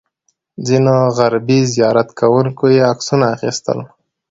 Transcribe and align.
ځینو 0.67 0.95
غربي 1.17 1.59
زیارت 1.73 2.09
کوونکو 2.19 2.65
یې 2.75 2.81
عکسونه 2.91 3.25
اخیستل. 3.35 3.79